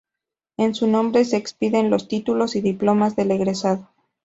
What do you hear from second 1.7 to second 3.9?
los títulos y diplomas del egresado.